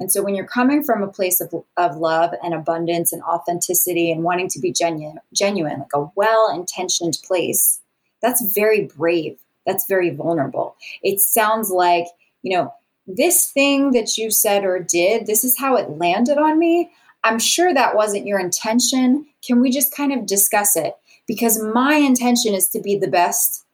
And 0.00 0.10
so 0.10 0.22
when 0.22 0.34
you're 0.34 0.46
coming 0.46 0.82
from 0.82 1.02
a 1.02 1.08
place 1.08 1.40
of, 1.40 1.52
of 1.76 1.96
love 1.96 2.32
and 2.42 2.54
abundance 2.54 3.12
and 3.12 3.22
authenticity 3.22 4.10
and 4.10 4.22
wanting 4.22 4.48
to 4.48 4.60
be 4.60 4.72
genuine, 4.72 5.18
genuine, 5.32 5.80
like 5.80 5.94
a 5.94 6.10
well-intentioned 6.16 7.18
place, 7.24 7.80
that's 8.22 8.54
very 8.54 8.86
brave 8.96 9.38
that's 9.66 9.86
very 9.86 10.10
vulnerable. 10.10 10.76
It 11.02 11.20
sounds 11.20 11.70
like, 11.70 12.06
you 12.42 12.56
know, 12.56 12.72
this 13.06 13.50
thing 13.50 13.92
that 13.92 14.16
you 14.16 14.30
said 14.30 14.64
or 14.64 14.78
did, 14.78 15.26
this 15.26 15.44
is 15.44 15.58
how 15.58 15.76
it 15.76 15.90
landed 15.90 16.38
on 16.38 16.58
me. 16.58 16.90
I'm 17.22 17.38
sure 17.38 17.72
that 17.72 17.96
wasn't 17.96 18.26
your 18.26 18.38
intention. 18.38 19.26
Can 19.46 19.60
we 19.60 19.70
just 19.70 19.94
kind 19.94 20.12
of 20.12 20.26
discuss 20.26 20.76
it? 20.76 20.94
Because 21.26 21.62
my 21.62 21.94
intention 21.94 22.54
is 22.54 22.68
to 22.70 22.80
be 22.80 22.98
the 22.98 23.08
best, 23.08 23.64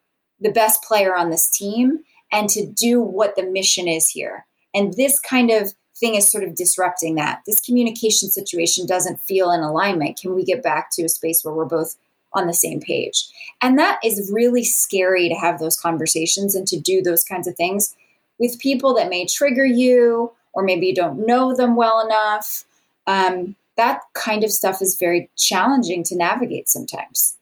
the 0.41 0.53
best 0.53 0.83
player 0.83 1.17
on 1.17 1.31
this 1.31 1.51
team 1.51 2.01
and 2.33 2.49
to 2.51 2.65
do 2.65 3.01
what 3.01 3.35
the 3.37 3.43
mission 3.43 3.89
is 3.89 4.09
here. 4.09 4.47
And 4.75 4.95
this 4.95 5.19
kind 5.19 5.51
of 5.51 5.73
thing 5.97 6.15
is 6.15 6.31
sort 6.31 6.45
of 6.45 6.55
disrupting 6.55 7.17
that. 7.17 7.43
This 7.47 7.61
communication 7.61 8.31
situation 8.31 8.87
doesn't 8.87 9.23
feel 9.23 9.51
in 9.51 9.61
alignment. 9.61 10.19
Can 10.19 10.35
we 10.35 10.45
get 10.45 10.63
back 10.63 10.91
to 10.93 11.05
a 11.05 11.09
space 11.09 11.45
where 11.45 11.55
we're 11.55 11.65
both 11.65 11.97
on 12.33 12.47
the 12.47 12.55
same 12.55 12.81
page. 12.81 13.27
And 13.61 13.79
that 13.79 13.99
is 14.05 14.31
really 14.33 14.65
scary 14.65 15.29
to 15.29 15.35
have 15.35 15.59
those 15.59 15.77
conversations 15.77 16.55
and 16.55 16.67
to 16.69 16.79
do 16.79 17.03
those 17.03 17.25
kinds 17.25 17.49
of 17.49 17.57
things 17.57 17.95
with 18.39 18.59
people 18.59 18.95
that 18.95 19.11
may 19.11 19.27
trigger 19.27 19.65
you 19.65 20.33
or 20.53 20.63
maybe 20.63 20.87
you 20.87 20.95
don't 20.95 21.27
know 21.27 21.55
them 21.55 21.77
well 21.77 22.05
enough. 22.05 22.65
Um, 23.07 23.57
that 23.77 24.03
kind 24.15 24.45
of 24.45 24.51
stuff 24.51 24.83
is 24.83 24.97
very 24.97 25.31
challenging 25.37 26.03
to 26.05 26.17
navigate 26.17 26.69
sometimes. 26.69 27.37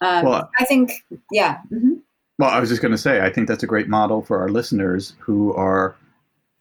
Um, 0.00 0.24
well, 0.24 0.50
I 0.58 0.64
think, 0.64 1.04
yeah. 1.30 1.58
Mm-hmm. 1.70 1.94
Well, 2.38 2.50
I 2.50 2.60
was 2.60 2.68
just 2.68 2.80
going 2.80 2.92
to 2.92 2.98
say, 2.98 3.20
I 3.20 3.30
think 3.30 3.48
that's 3.48 3.62
a 3.62 3.66
great 3.66 3.88
model 3.88 4.22
for 4.22 4.40
our 4.40 4.48
listeners 4.48 5.14
who 5.18 5.52
are 5.54 5.94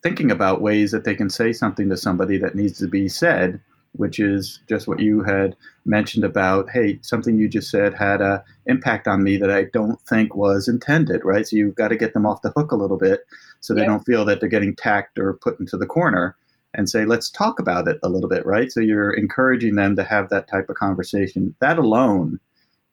thinking 0.04 0.32
about 0.32 0.62
ways 0.62 0.92
that 0.92 1.04
they 1.04 1.16
can 1.16 1.30
say 1.30 1.54
something 1.54 1.90
to 1.90 1.98
somebody 1.98 2.38
that 2.38 2.56
needs 2.56 2.80
to 2.80 2.88
be 2.88 3.08
said 3.08 3.60
which 3.94 4.20
is 4.20 4.60
just 4.68 4.88
what 4.88 5.00
you 5.00 5.24
had 5.24 5.56
mentioned 5.86 6.24
about 6.24 6.70
hey 6.70 7.00
something 7.02 7.38
you 7.38 7.48
just 7.48 7.70
said 7.70 7.94
had 7.94 8.22
a 8.22 8.44
impact 8.68 9.08
on 9.08 9.24
me 9.24 9.38
that 9.38 9.52
i 9.52 9.64
don't 9.74 10.02
think 10.02 10.36
was 10.36 10.68
intended 10.68 11.24
right 11.24 11.48
so 11.48 11.56
you've 11.56 11.76
got 11.76 11.90
to 11.90 11.98
get 11.98 12.14
them 12.14 12.26
off 12.26 12.42
the 12.42 12.52
hook 12.52 12.72
a 12.72 12.76
little 12.76 12.98
bit 12.98 13.22
so 13.60 13.74
they 13.74 13.82
yeah. 13.82 13.88
don't 13.88 14.06
feel 14.06 14.26
that 14.26 14.40
they're 14.40 14.50
getting 14.50 14.76
tacked 14.76 15.18
or 15.18 15.34
put 15.34 15.60
into 15.60 15.78
the 15.78 15.86
corner 15.86 16.36
and 16.76 16.90
say 16.90 17.06
let's 17.06 17.30
talk 17.30 17.60
about 17.60 17.88
it 17.88 18.00
a 18.04 18.10
little 18.10 18.30
bit 18.30 18.46
right 18.46 18.72
so 18.72 18.80
you're 18.80 19.12
encouraging 19.12 19.76
them 19.76 19.96
to 19.96 20.04
have 20.04 20.30
that 20.30 20.48
type 20.48 20.70
of 20.70 20.76
conversation 20.76 21.56
that 21.60 21.78
alone 21.80 22.40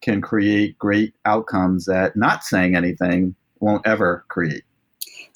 can 0.01 0.21
create 0.21 0.79
great 0.79 1.15
outcomes 1.25 1.87
that 1.87 2.17
not 2.17 2.45
saying 2.45 2.77
anything 2.77 3.35
won't 3.61 3.87
ever 3.87 4.25
create. 4.29 4.63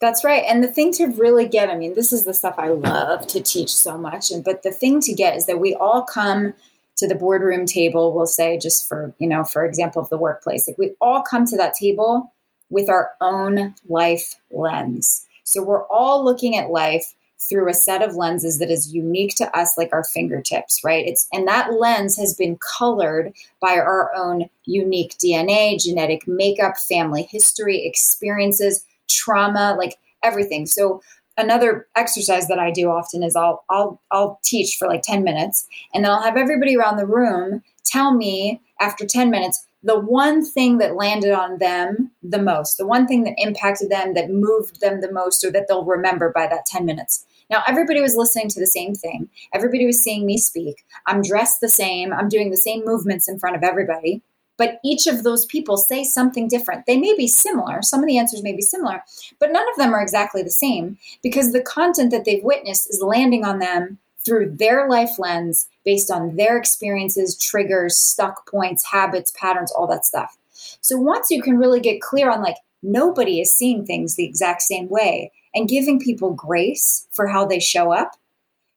That's 0.00 0.24
right. 0.24 0.44
And 0.48 0.64
the 0.64 0.68
thing 0.68 0.92
to 0.94 1.08
really 1.08 1.46
get, 1.46 1.68
I 1.68 1.76
mean, 1.76 1.94
this 1.94 2.12
is 2.12 2.24
the 2.24 2.32
stuff 2.32 2.54
I 2.56 2.68
love 2.68 3.26
to 3.28 3.40
teach 3.40 3.74
so 3.74 3.98
much. 3.98 4.30
And 4.30 4.42
but 4.42 4.62
the 4.62 4.72
thing 4.72 5.00
to 5.00 5.12
get 5.12 5.36
is 5.36 5.46
that 5.46 5.60
we 5.60 5.74
all 5.74 6.02
come 6.02 6.54
to 6.96 7.06
the 7.06 7.14
boardroom 7.14 7.66
table, 7.66 8.12
we'll 8.14 8.26
say, 8.26 8.58
just 8.58 8.88
for, 8.88 9.14
you 9.18 9.28
know, 9.28 9.44
for 9.44 9.64
example 9.64 10.02
of 10.02 10.08
the 10.08 10.18
workplace. 10.18 10.66
Like 10.66 10.78
we 10.78 10.94
all 11.00 11.22
come 11.22 11.44
to 11.46 11.56
that 11.58 11.74
table 11.74 12.32
with 12.70 12.88
our 12.88 13.10
own 13.20 13.74
life 13.88 14.36
lens. 14.50 15.26
So 15.44 15.62
we're 15.62 15.86
all 15.88 16.24
looking 16.24 16.56
at 16.56 16.70
life 16.70 17.14
through 17.48 17.68
a 17.68 17.74
set 17.74 18.02
of 18.02 18.16
lenses 18.16 18.58
that 18.58 18.70
is 18.70 18.94
unique 18.94 19.34
to 19.34 19.58
us 19.58 19.78
like 19.78 19.88
our 19.94 20.04
fingertips 20.04 20.84
right 20.84 21.06
it's 21.06 21.26
and 21.32 21.48
that 21.48 21.72
lens 21.72 22.14
has 22.18 22.34
been 22.34 22.58
colored 22.58 23.32
by 23.62 23.78
our 23.78 24.14
own 24.14 24.44
unique 24.66 25.16
dna 25.16 25.78
genetic 25.82 26.28
makeup 26.28 26.76
family 26.76 27.22
history 27.22 27.86
experiences 27.86 28.84
trauma 29.10 29.74
like 29.78 29.96
everything 30.22 30.66
so 30.66 31.00
another 31.36 31.86
exercise 31.96 32.48
that 32.48 32.58
i 32.58 32.70
do 32.70 32.88
often 32.88 33.22
is 33.22 33.36
i'll 33.36 33.64
i'll 33.70 34.00
i'll 34.10 34.38
teach 34.44 34.76
for 34.78 34.88
like 34.88 35.02
10 35.02 35.24
minutes 35.24 35.66
and 35.94 36.04
then 36.04 36.10
i'll 36.10 36.22
have 36.22 36.36
everybody 36.36 36.76
around 36.76 36.96
the 36.96 37.06
room 37.06 37.62
tell 37.84 38.14
me 38.14 38.60
after 38.80 39.06
10 39.06 39.30
minutes 39.30 39.66
the 39.82 39.98
one 39.98 40.44
thing 40.44 40.78
that 40.78 40.96
landed 40.96 41.32
on 41.32 41.58
them 41.58 42.10
the 42.22 42.40
most, 42.40 42.76
the 42.76 42.86
one 42.86 43.06
thing 43.06 43.24
that 43.24 43.34
impacted 43.38 43.88
them, 43.88 44.14
that 44.14 44.30
moved 44.30 44.80
them 44.80 45.00
the 45.00 45.10
most, 45.10 45.44
or 45.44 45.50
that 45.52 45.68
they'll 45.68 45.84
remember 45.84 46.30
by 46.34 46.46
that 46.46 46.66
10 46.66 46.84
minutes. 46.84 47.24
Now, 47.48 47.62
everybody 47.66 48.00
was 48.00 48.14
listening 48.14 48.48
to 48.50 48.60
the 48.60 48.66
same 48.66 48.94
thing. 48.94 49.28
Everybody 49.54 49.86
was 49.86 50.02
seeing 50.02 50.26
me 50.26 50.36
speak. 50.36 50.84
I'm 51.06 51.22
dressed 51.22 51.60
the 51.60 51.68
same. 51.68 52.12
I'm 52.12 52.28
doing 52.28 52.50
the 52.50 52.56
same 52.56 52.84
movements 52.84 53.28
in 53.28 53.38
front 53.38 53.56
of 53.56 53.62
everybody. 53.62 54.22
But 54.60 54.78
each 54.84 55.06
of 55.06 55.22
those 55.22 55.46
people 55.46 55.78
say 55.78 56.04
something 56.04 56.46
different. 56.46 56.84
They 56.84 56.98
may 56.98 57.16
be 57.16 57.26
similar. 57.26 57.80
Some 57.80 58.00
of 58.00 58.06
the 58.06 58.18
answers 58.18 58.42
may 58.42 58.52
be 58.52 58.60
similar, 58.60 59.02
but 59.38 59.52
none 59.52 59.66
of 59.70 59.76
them 59.78 59.94
are 59.94 60.02
exactly 60.02 60.42
the 60.42 60.50
same 60.50 60.98
because 61.22 61.52
the 61.52 61.62
content 61.62 62.10
that 62.10 62.26
they've 62.26 62.44
witnessed 62.44 62.90
is 62.90 63.00
landing 63.02 63.42
on 63.42 63.58
them 63.58 63.96
through 64.22 64.54
their 64.54 64.86
life 64.86 65.18
lens 65.18 65.66
based 65.86 66.10
on 66.10 66.36
their 66.36 66.58
experiences, 66.58 67.38
triggers, 67.38 67.96
stuck 67.96 68.46
points, 68.50 68.84
habits, 68.84 69.32
patterns, 69.34 69.72
all 69.72 69.86
that 69.86 70.04
stuff. 70.04 70.36
So 70.82 70.98
once 70.98 71.30
you 71.30 71.40
can 71.40 71.56
really 71.56 71.80
get 71.80 72.02
clear 72.02 72.30
on 72.30 72.42
like 72.42 72.58
nobody 72.82 73.40
is 73.40 73.50
seeing 73.52 73.86
things 73.86 74.16
the 74.16 74.26
exact 74.26 74.60
same 74.60 74.90
way 74.90 75.32
and 75.54 75.70
giving 75.70 75.98
people 75.98 76.34
grace 76.34 77.06
for 77.12 77.26
how 77.26 77.46
they 77.46 77.60
show 77.60 77.94
up, 77.94 78.14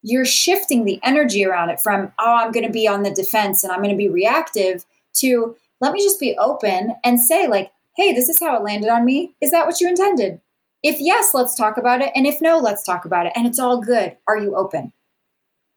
you're 0.02 0.24
shifting 0.24 0.86
the 0.86 1.02
energy 1.04 1.46
around 1.46 1.72
it 1.72 1.82
from, 1.82 2.14
oh, 2.20 2.36
I'm 2.36 2.54
going 2.54 2.66
to 2.66 2.72
be 2.72 2.88
on 2.88 3.04
the 3.04 3.12
defense 3.12 3.66
and 3.66 3.74
I'm 3.74 3.80
going 3.80 3.92
to 3.92 3.98
be 3.98 4.08
reactive 4.08 4.86
to 5.16 5.58
let 5.84 5.92
me 5.92 6.02
just 6.02 6.20
be 6.20 6.38
open 6.38 6.96
and 7.04 7.22
say, 7.22 7.46
like, 7.46 7.70
hey, 7.98 8.14
this 8.14 8.30
is 8.30 8.40
how 8.40 8.56
it 8.56 8.64
landed 8.64 8.90
on 8.90 9.04
me. 9.04 9.36
Is 9.42 9.52
that 9.52 9.68
what 9.68 9.82
you 9.82 9.90
intended? 9.90 10.40
If 10.82 10.96
yes, 11.00 11.34
let's 11.34 11.56
talk 11.56 11.78
about 11.78 12.02
it. 12.02 12.10
And 12.16 12.26
if 12.26 12.40
no, 12.40 12.58
let's 12.58 12.84
talk 12.84 13.04
about 13.04 13.26
it. 13.26 13.34
And 13.36 13.46
it's 13.46 13.60
all 13.60 13.82
good. 13.82 14.16
Are 14.26 14.38
you 14.38 14.56
open? 14.56 14.94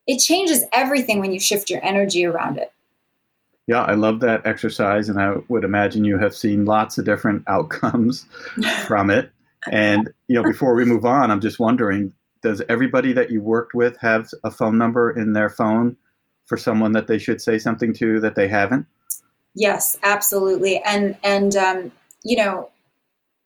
It 0.07 0.19
changes 0.19 0.65
everything 0.73 1.19
when 1.19 1.33
you 1.33 1.41
shift 1.41 1.69
your 1.69 1.85
energy 1.85 2.25
around 2.25 2.57
it. 2.59 2.73
Yeah, 3.67 3.83
I 3.83 3.95
love 3.95 4.21
that 4.21 4.47
exercise, 4.47 5.09
and 5.09 5.21
I 5.21 5.39
would 5.49 5.65
imagine 5.65 6.05
you 6.05 6.19
have 6.19 6.37
seen 6.37 6.65
lots 6.65 6.99
of 6.99 7.05
different 7.05 7.43
outcomes 7.49 8.27
from 8.87 9.11
it. 9.11 9.33
And 9.73 10.09
you 10.29 10.37
know, 10.37 10.45
before 10.45 10.77
we 10.77 10.85
move 10.85 11.05
on, 11.05 11.33
I'm 11.33 11.41
just 11.41 11.59
wondering: 11.59 12.13
Does 12.43 12.63
everybody 12.69 13.13
that 13.13 13.33
you 13.33 13.43
worked 13.43 13.75
with 13.75 13.97
have 13.97 14.31
a 14.45 14.53
phone 14.53 14.79
number 14.79 15.11
in 15.11 15.33
their 15.33 15.51
phone 15.51 15.97
for 16.45 16.57
someone 16.57 16.93
that 16.93 17.09
they 17.09 17.19
should 17.19 17.41
say 17.41 17.59
something 17.59 17.93
to 17.95 18.21
that 18.21 18.37
they 18.37 18.47
haven't? 18.47 18.87
Yes, 19.57 19.99
absolutely. 20.05 20.81
And 20.85 21.17
and 21.25 21.57
um, 21.57 21.93
you 22.25 22.37
know, 22.37 22.71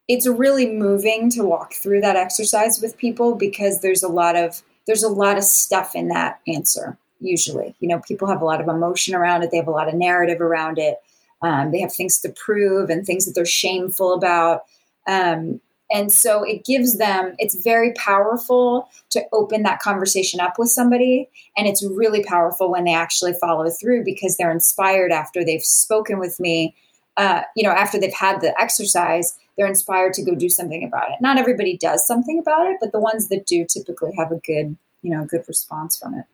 it's 0.09 0.27
really 0.29 0.69
moving 0.71 1.31
to 1.31 1.45
walk 1.45 1.75
through 1.75 2.03
that 2.03 2.17
exercise 2.17 2.81
with 2.83 2.99
people 2.99 3.35
because 3.37 3.81
there's 3.83 4.03
a 4.03 4.09
lot 4.09 4.37
of 4.37 4.63
there's 4.87 5.05
a 5.05 5.09
lot 5.09 5.39
of 5.39 5.45
stuff 5.45 5.95
in 5.97 6.09
that 6.09 6.41
answer 6.49 6.99
usually. 7.21 7.75
You 7.81 7.89
know 7.89 8.01
people 8.01 8.29
have 8.29 8.43
a 8.43 8.47
lot 8.47 8.61
of 8.61 8.69
emotion 8.69 9.15
around 9.15 9.43
it. 9.45 9.51
They 9.53 9.59
have 9.59 9.69
a 9.69 9.73
lot 9.73 9.89
of 9.89 9.95
narrative 9.95 10.41
around 10.41 10.79
it. 10.79 10.99
Um, 11.43 11.73
they 11.73 11.81
have 11.81 11.95
things 11.95 12.21
to 12.21 12.31
prove 12.31 12.91
and 12.91 13.07
things 13.07 13.27
that 13.27 13.33
they're 13.35 13.47
shameful 13.47 14.15
about. 14.15 14.63
Um, 15.09 15.61
and 15.91 16.13
so 16.13 16.43
it 16.43 16.65
gives 16.65 16.99
them 16.99 17.35
it's 17.39 17.55
very 17.63 17.93
powerful 17.95 18.89
to 19.11 19.23
open 19.33 19.63
that 19.63 19.81
conversation 19.81 20.41
up 20.41 20.59
with 20.59 20.69
somebody 20.69 21.29
and 21.57 21.67
it's 21.67 21.85
really 21.85 22.23
powerful 22.25 22.71
when 22.71 22.85
they 22.85 22.95
actually 22.95 23.33
follow 23.35 23.69
through 23.71 24.05
because 24.05 24.37
they're 24.37 24.51
inspired 24.51 25.13
after 25.13 25.45
they've 25.45 25.65
spoken 25.65 26.19
with 26.19 26.39
me 26.41 26.75
uh, 27.17 27.43
you 27.57 27.63
know 27.63 27.73
after 27.73 27.99
they've 27.99 28.13
had 28.13 28.41
the 28.41 28.55
exercise 28.61 29.39
they're 29.61 29.69
inspired 29.69 30.15
to 30.15 30.25
go 30.25 30.35
do 30.35 30.49
something 30.49 30.83
about 30.83 31.11
it. 31.11 31.17
Not 31.21 31.37
everybody 31.37 31.77
does 31.77 32.07
something 32.07 32.39
about 32.39 32.67
it, 32.71 32.79
but 32.81 32.93
the 32.93 32.99
ones 32.99 33.29
that 33.29 33.45
do 33.45 33.67
typically 33.67 34.15
have 34.17 34.33
a 34.33 34.37
good, 34.37 34.75
you 35.03 35.11
know, 35.11 35.27
good 35.27 35.45
response 35.47 35.99
from 35.99 36.15
it. 36.15 36.25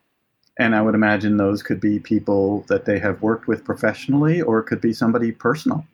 And 0.57 0.73
I 0.73 0.81
would 0.81 0.95
imagine 0.95 1.35
those 1.35 1.61
could 1.61 1.81
be 1.81 1.99
people 1.99 2.61
that 2.69 2.85
they 2.85 2.99
have 2.99 3.21
worked 3.21 3.45
with 3.45 3.65
professionally, 3.65 4.41
or 4.41 4.59
it 4.59 4.63
could 4.63 4.79
be 4.79 4.93
somebody 4.93 5.33
personal. 5.33 5.85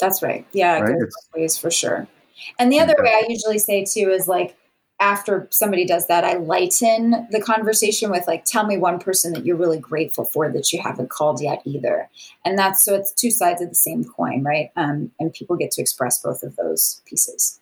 That's 0.00 0.22
right. 0.22 0.46
Yeah, 0.52 0.80
right? 0.80 0.96
ways 1.34 1.58
for 1.58 1.70
sure. 1.70 2.08
And 2.58 2.70
the 2.72 2.80
other 2.80 2.94
way 2.98 3.10
I 3.10 3.26
usually 3.28 3.58
say 3.58 3.84
too 3.84 4.10
is 4.10 4.28
like 4.28 4.56
after 5.00 5.48
somebody 5.50 5.86
does 5.86 6.06
that, 6.08 6.24
I 6.24 6.34
lighten 6.34 7.26
the 7.30 7.40
conversation 7.40 8.10
with 8.10 8.26
like, 8.26 8.44
tell 8.44 8.66
me 8.66 8.76
one 8.76 8.98
person 8.98 9.32
that 9.32 9.46
you're 9.46 9.56
really 9.56 9.78
grateful 9.78 10.24
for 10.24 10.50
that 10.52 10.72
you 10.72 10.80
haven't 10.80 11.08
called 11.08 11.40
yet 11.40 11.62
either. 11.64 12.08
And 12.44 12.58
that's 12.58 12.84
so 12.84 12.94
it's 12.94 13.12
two 13.12 13.30
sides 13.30 13.62
of 13.62 13.70
the 13.70 13.74
same 13.74 14.04
coin, 14.04 14.44
right? 14.44 14.70
Um, 14.76 15.10
and 15.18 15.32
people 15.32 15.56
get 15.56 15.70
to 15.72 15.80
express 15.80 16.22
both 16.22 16.42
of 16.42 16.54
those 16.56 17.00
pieces. 17.06 17.58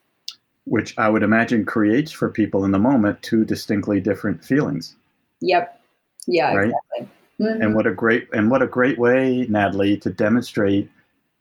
Which 0.64 0.98
I 0.98 1.08
would 1.08 1.22
imagine 1.22 1.64
creates 1.64 2.10
for 2.10 2.28
people 2.28 2.64
in 2.64 2.72
the 2.72 2.78
moment 2.78 3.22
two 3.22 3.44
distinctly 3.44 4.00
different 4.00 4.44
feelings. 4.44 4.96
Yep. 5.40 5.80
Yeah, 6.26 6.54
right? 6.54 6.66
exactly. 6.66 7.08
Mm-hmm. 7.40 7.62
And 7.62 7.74
what 7.74 7.86
a 7.86 7.92
great 7.92 8.28
and 8.32 8.50
what 8.50 8.62
a 8.62 8.66
great 8.66 8.98
way, 8.98 9.46
Natalie, 9.48 9.96
to 9.98 10.10
demonstrate 10.10 10.90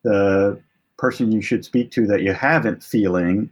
the 0.04 0.62
person 0.98 1.32
you 1.32 1.42
should 1.42 1.64
speak 1.64 1.92
to 1.92 2.08
that 2.08 2.22
you 2.22 2.34
haven't 2.34 2.84
feeling 2.84 3.50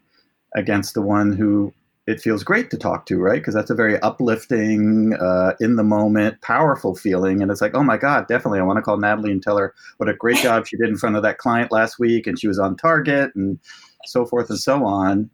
against 0.55 0.93
the 0.93 1.01
one 1.01 1.33
who 1.33 1.73
it 2.07 2.21
feels 2.21 2.43
great 2.43 2.69
to 2.69 2.77
talk 2.77 3.07
to, 3.07 3.17
right? 3.17 3.41
Because 3.41 3.55
that's 3.55 3.71
a 3.71 3.75
very 3.75 3.99
uplifting, 4.01 5.13
uh, 5.15 5.53
in 5.59 5.75
the 5.75 5.83
moment, 5.83 6.39
powerful 6.41 6.95
feeling. 6.95 7.41
And 7.41 7.49
it's 7.49 7.61
like, 7.61 7.73
oh 7.73 7.83
my 7.83 7.97
God, 7.97 8.27
definitely. 8.27 8.59
I 8.59 8.63
want 8.63 8.77
to 8.77 8.83
call 8.83 8.97
Natalie 8.97 9.31
and 9.31 9.41
tell 9.41 9.57
her 9.57 9.73
what 9.97 10.09
a 10.09 10.13
great 10.13 10.37
job 10.37 10.67
she 10.67 10.77
did 10.77 10.89
in 10.89 10.97
front 10.97 11.15
of 11.15 11.23
that 11.23 11.39
client 11.39 11.71
last 11.71 11.97
week 11.97 12.27
and 12.27 12.39
she 12.39 12.47
was 12.47 12.59
on 12.59 12.77
target 12.77 13.31
and 13.35 13.59
so 14.05 14.25
forth 14.25 14.49
and 14.51 14.59
so 14.59 14.85
on. 14.85 15.29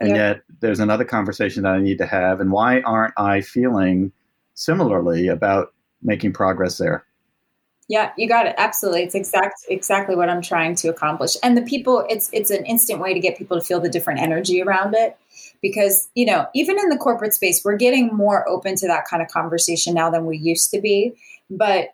And 0.00 0.10
yep. 0.10 0.16
yet 0.16 0.42
there's 0.60 0.80
another 0.80 1.04
conversation 1.04 1.62
that 1.62 1.72
I 1.72 1.80
need 1.80 1.98
to 1.98 2.06
have. 2.06 2.40
And 2.40 2.52
why 2.52 2.80
aren't 2.80 3.14
I 3.16 3.40
feeling 3.40 4.12
similarly 4.54 5.28
about 5.28 5.72
making 6.02 6.34
progress 6.34 6.76
there? 6.76 7.06
Yeah, 7.92 8.10
you 8.16 8.26
got 8.26 8.46
it. 8.46 8.54
Absolutely. 8.56 9.02
It's 9.02 9.14
exact 9.14 9.66
exactly 9.68 10.16
what 10.16 10.30
I'm 10.30 10.40
trying 10.40 10.74
to 10.76 10.88
accomplish. 10.88 11.36
And 11.42 11.58
the 11.58 11.60
people, 11.60 12.06
it's 12.08 12.30
it's 12.32 12.48
an 12.48 12.64
instant 12.64 13.00
way 13.00 13.12
to 13.12 13.20
get 13.20 13.36
people 13.36 13.58
to 13.60 13.62
feel 13.62 13.80
the 13.80 13.90
different 13.90 14.18
energy 14.18 14.62
around 14.62 14.94
it 14.94 15.18
because 15.60 16.08
you 16.14 16.24
know 16.24 16.46
even 16.54 16.78
in 16.78 16.88
the 16.88 16.96
corporate 16.96 17.34
space 17.34 17.60
we're 17.62 17.76
getting 17.76 18.08
more 18.08 18.48
open 18.48 18.76
to 18.76 18.86
that 18.86 19.04
kind 19.06 19.22
of 19.22 19.28
conversation 19.28 19.92
now 19.92 20.08
than 20.08 20.24
we 20.24 20.38
used 20.38 20.70
to 20.70 20.80
be 20.80 21.12
but 21.50 21.90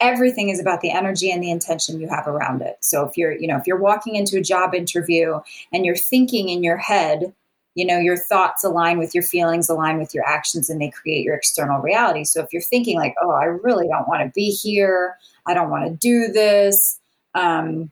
everything 0.00 0.50
is 0.50 0.60
about 0.60 0.82
the 0.82 0.90
energy 0.90 1.30
and 1.30 1.42
the 1.42 1.50
intention 1.50 2.00
you 2.00 2.08
have 2.08 2.26
around 2.26 2.62
it 2.62 2.76
so 2.80 3.04
if 3.04 3.16
you're 3.16 3.32
you 3.32 3.48
know 3.48 3.56
if 3.56 3.66
you're 3.66 3.76
walking 3.76 4.14
into 4.14 4.36
a 4.36 4.42
job 4.42 4.74
interview 4.74 5.40
and 5.72 5.84
you're 5.84 5.96
thinking 5.96 6.48
in 6.48 6.62
your 6.62 6.76
head 6.76 7.34
you 7.74 7.86
know 7.86 7.98
your 7.98 8.16
thoughts 8.16 8.64
align 8.64 8.98
with 8.98 9.14
your 9.14 9.22
feelings 9.22 9.68
align 9.68 9.98
with 9.98 10.14
your 10.14 10.26
actions 10.26 10.68
and 10.68 10.80
they 10.80 10.90
create 10.90 11.24
your 11.24 11.34
external 11.34 11.80
reality 11.80 12.24
so 12.24 12.42
if 12.42 12.52
you're 12.52 12.62
thinking 12.62 12.96
like 12.96 13.14
oh 13.22 13.30
i 13.30 13.44
really 13.44 13.86
don't 13.88 14.08
want 14.08 14.22
to 14.22 14.32
be 14.34 14.50
here 14.50 15.16
i 15.46 15.54
don't 15.54 15.70
want 15.70 15.84
to 15.84 15.96
do 15.96 16.32
this 16.32 16.98
um, 17.34 17.90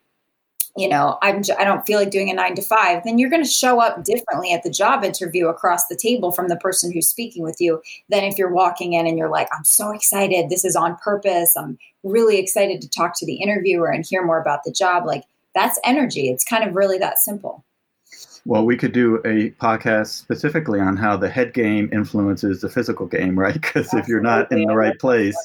you 0.79 0.89
know, 0.89 1.19
I'm, 1.23 1.43
I 1.59 1.65
don't 1.65 1.85
feel 1.85 1.99
like 1.99 2.11
doing 2.11 2.31
a 2.31 2.35
nine 2.35 2.55
to 2.55 2.63
five, 2.63 3.03
then 3.05 3.19
you're 3.19 3.31
going 3.31 3.43
to 3.43 3.49
show 3.49 3.81
up 3.81 4.05
differently 4.05 4.53
at 4.53 4.63
the 4.63 4.71
job 4.71 5.03
interview 5.03 5.49
across 5.49 5.89
the 5.89 5.97
table 5.97 6.31
from 6.31 6.47
the 6.47 6.57
person 6.57 6.93
who's 6.93 7.09
speaking 7.09 7.43
with 7.43 7.57
you 7.59 7.83
than 8.09 8.23
if 8.23 8.39
you're 8.39 8.53
walking 8.53 8.93
in 8.93 9.07
and 9.07 9.19
you're 9.19 9.29
like, 9.29 9.49
I'm 9.53 9.65
so 9.65 9.91
excited. 9.91 10.49
This 10.49 10.65
is 10.65 10.77
on 10.77 10.97
purpose. 11.03 11.57
I'm 11.57 11.79
really 12.05 12.39
excited 12.39 12.81
to 12.81 12.89
talk 12.89 13.19
to 13.19 13.27
the 13.27 13.37
interviewer 13.37 13.91
and 13.91 14.07
hear 14.07 14.25
more 14.25 14.41
about 14.41 14.63
the 14.65 14.71
job. 14.71 15.05
Like 15.05 15.25
that's 15.53 15.81
energy. 15.85 16.29
It's 16.29 16.45
kind 16.45 16.63
of 16.63 16.77
really 16.77 16.99
that 16.99 17.19
simple. 17.19 17.65
Well, 18.49 18.65
we 18.65 18.79
could 18.79 18.93
do 18.93 19.17
a 19.27 19.51
podcast 19.63 20.07
specifically 20.07 20.81
on 20.81 20.97
how 20.97 21.19
the 21.19 21.29
head 21.29 21.53
game 21.53 21.91
influences 21.93 22.63
the 22.63 22.71
physical 22.71 23.05
game, 23.05 23.39
right? 23.39 23.53
Because 23.61 23.93
if 23.93 24.09
you're 24.09 24.23
not 24.23 24.51
in 24.51 24.65
the 24.65 24.75
right 24.75 24.99
place, 24.99 25.37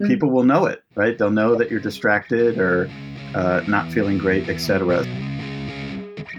mm-hmm. 0.00 0.06
people 0.06 0.30
will 0.30 0.42
know 0.42 0.64
it, 0.64 0.82
right? 0.94 1.18
They'll 1.18 1.30
know 1.30 1.54
that 1.54 1.70
you're 1.70 1.80
distracted 1.80 2.58
or 2.58 2.90
uh, 3.34 3.60
not 3.68 3.92
feeling 3.92 4.16
great, 4.16 4.48
etc. 4.48 5.04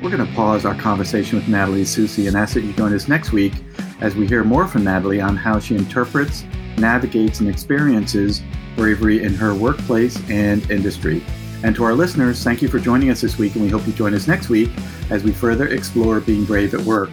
We're 0.02 0.10
going 0.10 0.26
to 0.26 0.34
pause 0.34 0.66
our 0.66 0.74
conversation 0.74 1.38
with 1.38 1.48
Natalie 1.48 1.84
Soucy 1.84 2.28
and 2.28 2.36
ask 2.36 2.56
that 2.56 2.64
you 2.64 2.74
join 2.74 2.96
us 2.96 3.08
next 3.08 3.32
week 3.32 3.54
as 4.02 4.16
we 4.16 4.26
hear 4.26 4.44
more 4.44 4.68
from 4.68 4.86
Natalie 4.86 5.22
on 5.22 5.38
how 5.38 5.60
she 5.60 5.76
interprets, 5.76 6.46
navigates, 6.80 7.42
and 7.42 7.48
experiences 7.48 8.42
bravery 8.76 9.22
in 9.22 9.36
her 9.36 9.54
workplace 9.54 10.18
and 10.32 10.68
industry. 10.72 11.24
And 11.64 11.76
to 11.76 11.84
our 11.84 11.94
listeners, 11.94 12.44
thank 12.44 12.62
you 12.62 12.68
for 12.68 12.80
joining 12.80 13.10
us 13.10 13.22
this 13.22 13.38
week, 13.38 13.56
and 13.56 13.64
we 13.64 13.70
hope 13.70 13.86
you 13.88 13.94
join 13.94 14.14
us 14.14 14.28
next 14.28 14.50
week 14.50 14.70
as 15.10 15.24
we 15.24 15.32
further 15.32 15.68
explore 15.68 16.20
being 16.20 16.46
brave 16.46 16.74
at 16.74 16.82
work. 16.82 17.10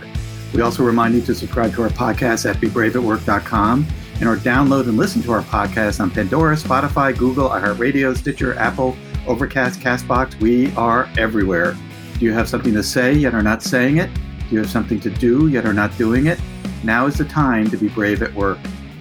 We 0.52 0.60
also 0.60 0.84
remind 0.84 1.14
you 1.14 1.22
to 1.22 1.34
subscribe 1.34 1.72
to 1.74 1.82
our 1.82 1.88
podcast 1.88 2.48
at 2.48 2.56
bebraveatwork.com 2.56 3.86
and 4.20 4.28
or 4.28 4.36
download 4.36 4.82
and 4.88 4.96
listen 4.96 5.22
to 5.22 5.32
our 5.32 5.42
podcast 5.42 6.00
on 6.00 6.10
Pandora, 6.10 6.54
Spotify, 6.54 7.16
Google, 7.16 7.48
iHeartRadio, 7.48 8.16
Stitcher, 8.16 8.54
Apple, 8.54 8.96
Overcast, 9.26 9.80
Castbox. 9.80 10.38
We 10.40 10.72
are 10.76 11.08
everywhere. 11.18 11.76
Do 12.18 12.24
you 12.24 12.32
have 12.32 12.48
something 12.48 12.72
to 12.74 12.82
say 12.82 13.14
yet 13.14 13.34
are 13.34 13.42
not 13.42 13.62
saying 13.62 13.96
it? 13.96 14.12
Do 14.14 14.50
you 14.50 14.58
have 14.58 14.70
something 14.70 15.00
to 15.00 15.10
do 15.10 15.48
yet 15.48 15.64
are 15.64 15.72
not 15.72 15.96
doing 15.98 16.26
it? 16.26 16.38
Now 16.84 17.06
is 17.06 17.16
the 17.16 17.24
time 17.24 17.70
to 17.70 17.76
be 17.76 17.88
brave 17.88 18.22
at 18.22 18.32
work. 18.34 18.58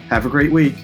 Have 0.09 0.25
a 0.25 0.29
great 0.29 0.51
week. 0.51 0.75